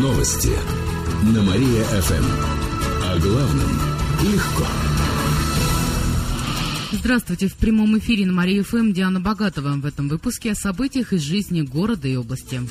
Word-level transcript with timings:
Новости 0.00 0.48
на 1.34 1.42
Мария-ФМ. 1.42 2.24
О 3.04 3.18
главном 3.18 3.68
легко. 4.22 4.64
Здравствуйте. 6.92 7.48
В 7.48 7.56
прямом 7.56 7.98
эфире 7.98 8.24
на 8.24 8.32
Мария-ФМ 8.32 8.92
Диана 8.92 9.20
Богатова. 9.20 9.76
В 9.76 9.84
этом 9.84 10.08
выпуске 10.08 10.52
о 10.52 10.54
событиях 10.54 11.12
из 11.12 11.20
жизни 11.20 11.60
города 11.60 12.08
и 12.08 12.16
области. 12.16 12.62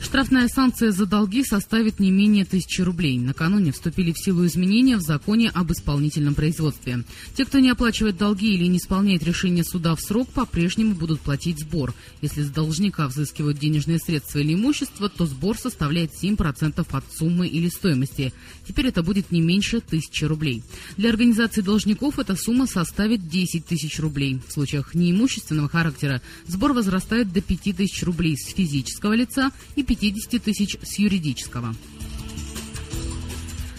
Штрафная 0.00 0.46
санкция 0.48 0.92
за 0.92 1.06
долги 1.06 1.42
составит 1.42 1.98
не 1.98 2.10
менее 2.10 2.44
тысячи 2.44 2.80
рублей. 2.80 3.18
Накануне 3.18 3.72
вступили 3.72 4.12
в 4.12 4.18
силу 4.18 4.46
изменения 4.46 4.96
в 4.96 5.00
законе 5.00 5.50
об 5.50 5.72
исполнительном 5.72 6.34
производстве. 6.34 7.04
Те, 7.34 7.44
кто 7.44 7.58
не 7.58 7.68
оплачивает 7.68 8.16
долги 8.16 8.54
или 8.54 8.66
не 8.66 8.78
исполняет 8.78 9.24
решение 9.24 9.64
суда 9.64 9.96
в 9.96 10.00
срок, 10.00 10.28
по-прежнему 10.30 10.94
будут 10.94 11.20
платить 11.20 11.58
сбор. 11.58 11.94
Если 12.22 12.42
с 12.42 12.50
должника 12.50 13.08
взыскивают 13.08 13.58
денежные 13.58 13.98
средства 13.98 14.38
или 14.38 14.54
имущество, 14.54 15.08
то 15.08 15.26
сбор 15.26 15.58
составляет 15.58 16.12
7% 16.12 16.86
от 16.90 17.04
суммы 17.12 17.48
или 17.48 17.68
стоимости. 17.68 18.32
Теперь 18.66 18.86
это 18.86 19.02
будет 19.02 19.32
не 19.32 19.40
меньше 19.40 19.80
тысячи 19.80 20.24
рублей. 20.24 20.62
Для 20.96 21.10
организации 21.10 21.60
должников 21.60 22.18
эта 22.18 22.36
сумма 22.36 22.66
составит 22.66 23.28
10 23.28 23.66
тысяч 23.66 23.98
рублей. 23.98 24.40
В 24.46 24.52
случаях 24.52 24.94
неимущественного 24.94 25.68
характера 25.68 26.22
сбор 26.46 26.72
возрастает 26.72 27.32
до 27.32 27.40
5 27.40 27.76
тысяч 27.76 28.02
рублей 28.04 28.36
с 28.36 28.54
физического 28.54 29.14
лица 29.14 29.50
и 29.74 29.82
5 29.82 29.87
50 29.88 30.42
тысяч 30.42 30.76
с 30.82 30.98
юридического. 30.98 31.74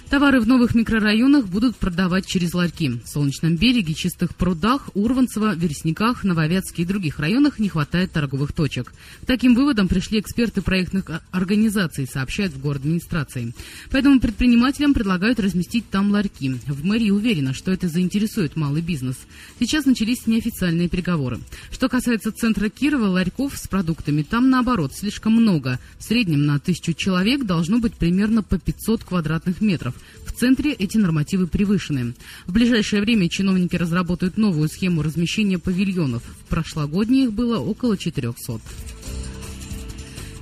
Товары 0.09 0.41
в 0.41 0.47
новых 0.47 0.73
микрорайонах 0.73 1.45
будут 1.45 1.75
продавать 1.75 2.25
через 2.25 2.55
ларьки. 2.55 2.89
В 2.89 3.07
Солнечном 3.07 3.57
береге, 3.57 3.93
Чистых 3.93 4.35
прудах, 4.35 4.89
Урванцево, 4.95 5.53
Вересниках, 5.53 6.23
Нововятске 6.23 6.81
и 6.81 6.85
других 6.85 7.19
районах 7.19 7.59
не 7.59 7.69
хватает 7.69 8.11
торговых 8.11 8.51
точек. 8.51 8.91
К 9.21 9.25
таким 9.27 9.53
выводам 9.53 9.87
пришли 9.87 10.19
эксперты 10.19 10.63
проектных 10.63 11.05
организаций, 11.29 12.07
сообщают 12.11 12.53
в 12.53 12.59
город 12.59 12.81
администрации. 12.81 13.53
Поэтому 13.91 14.19
предпринимателям 14.19 14.95
предлагают 14.95 15.39
разместить 15.39 15.87
там 15.91 16.09
ларьки. 16.09 16.55
В 16.65 16.83
мэрии 16.83 17.11
уверена, 17.11 17.53
что 17.53 17.71
это 17.71 17.87
заинтересует 17.87 18.55
малый 18.55 18.81
бизнес. 18.81 19.15
Сейчас 19.59 19.85
начались 19.85 20.25
неофициальные 20.25 20.89
переговоры. 20.89 21.39
Что 21.71 21.87
касается 21.87 22.31
центра 22.31 22.69
Кирова, 22.69 23.05
ларьков 23.05 23.55
с 23.55 23.67
продуктами 23.67 24.23
там 24.23 24.49
наоборот 24.49 24.91
слишком 24.95 25.33
много. 25.33 25.77
В 25.99 26.03
среднем 26.03 26.47
на 26.47 26.57
тысячу 26.57 26.93
человек 26.93 27.45
должно 27.45 27.77
быть 27.77 27.93
примерно 27.93 28.41
по 28.41 28.57
500 28.57 29.03
квадратных 29.03 29.61
метров. 29.61 29.93
В 30.25 30.31
центре 30.31 30.73
эти 30.73 30.97
нормативы 30.97 31.47
превышены. 31.47 32.13
В 32.47 32.53
ближайшее 32.53 33.01
время 33.01 33.29
чиновники 33.29 33.75
разработают 33.75 34.37
новую 34.37 34.69
схему 34.69 35.01
размещения 35.01 35.59
павильонов. 35.59 36.23
В 36.23 36.49
прошлогодние 36.49 37.25
их 37.25 37.33
было 37.33 37.59
около 37.59 37.97
400. 37.97 38.59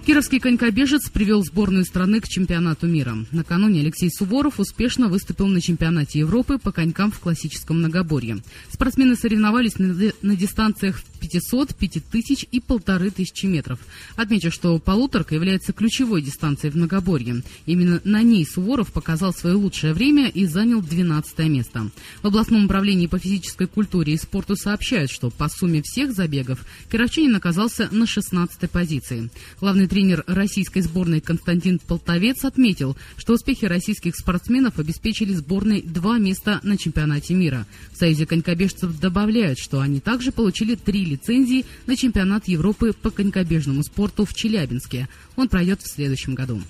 Кировский 0.07 0.39
конькобежец 0.39 1.09
привел 1.09 1.43
сборную 1.43 1.83
страны 1.83 2.21
к 2.21 2.29
чемпионату 2.29 2.87
мира. 2.87 3.17
Накануне 3.33 3.81
Алексей 3.81 4.09
Суворов 4.09 4.57
успешно 4.57 5.09
выступил 5.09 5.47
на 5.47 5.59
чемпионате 5.59 6.19
Европы 6.19 6.59
по 6.59 6.71
конькам 6.71 7.11
в 7.11 7.19
классическом 7.19 7.79
многоборье. 7.79 8.41
Спортсмены 8.71 9.17
соревновались 9.17 9.77
на, 9.79 9.93
на 10.21 10.37
дистанциях 10.37 11.03
500, 11.19 11.75
5000 11.75 12.47
и 12.49 12.59
1500 12.65 13.43
метров. 13.43 13.79
Отмечу, 14.15 14.49
что 14.49 14.79
полуторка 14.79 15.35
является 15.35 15.73
ключевой 15.73 16.21
дистанцией 16.21 16.71
в 16.71 16.75
многоборье. 16.75 17.43
Именно 17.65 17.99
на 18.05 18.21
ней 18.21 18.45
Суворов 18.45 18.93
показал 18.93 19.33
свое 19.33 19.57
лучшее 19.57 19.93
время 19.93 20.29
и 20.29 20.45
занял 20.45 20.81
12 20.81 21.39
место. 21.49 21.89
В 22.21 22.27
областном 22.27 22.63
управлении 22.63 23.07
по 23.07 23.19
физической 23.19 23.67
культуре 23.67 24.13
и 24.13 24.17
спорту 24.17 24.55
сообщают, 24.55 25.11
что 25.11 25.31
по 25.31 25.49
сумме 25.49 25.81
всех 25.81 26.13
забегов 26.13 26.65
Кировчанин 26.89 27.35
оказался 27.35 27.89
на 27.91 28.07
16 28.07 28.71
позиции. 28.71 29.29
Главный 29.59 29.87
тренер 29.97 30.23
российской 30.27 30.81
сборной 30.81 31.21
Константин 31.21 31.79
Полтовец 31.79 32.45
отметил, 32.45 32.95
что 33.17 33.33
успехи 33.33 33.65
российских 33.65 34.15
спортсменов 34.15 34.77
обеспечили 34.77 35.33
сборной 35.33 35.81
два 35.81 36.19
места 36.19 36.59
на 36.61 36.77
чемпионате 36.77 37.33
мира. 37.33 37.65
В 37.91 37.97
Союзе 37.97 38.27
конькобежцев 38.27 38.99
добавляют, 38.99 39.57
что 39.57 39.79
они 39.79 39.99
также 39.99 40.31
получили 40.31 40.75
три 40.75 41.03
лицензии 41.03 41.65
на 41.87 41.95
чемпионат 41.95 42.47
Европы 42.47 42.93
по 42.93 43.09
конькобежному 43.09 43.81
спорту 43.81 44.25
в 44.25 44.35
Челябинске. 44.35 45.09
Он 45.35 45.49
пройдет 45.49 45.81
в 45.81 45.91
следующем 45.91 46.35
году. 46.35 46.61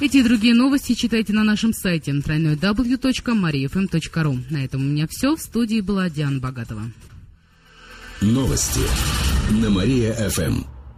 Эти 0.00 0.16
и 0.16 0.22
другие 0.22 0.54
новости 0.54 0.94
читайте 0.94 1.34
на 1.34 1.44
нашем 1.44 1.74
сайте 1.74 2.12
www.mariafm.ru. 2.12 4.38
На 4.48 4.64
этом 4.64 4.80
у 4.80 4.84
меня 4.84 5.06
все. 5.10 5.36
В 5.36 5.42
студии 5.42 5.82
была 5.82 6.08
Диана 6.08 6.38
Богатова. 6.38 6.90
Новости 8.22 8.80
на 9.50 9.68
Мария-ФМ. 9.68 10.77